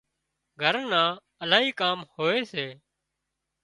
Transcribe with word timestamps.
گھر 0.61 0.75
نان 0.91 1.11
الاهي 1.43 1.71
ڪام 1.79 1.99
هوئي 2.13 2.41
سي 2.51 2.67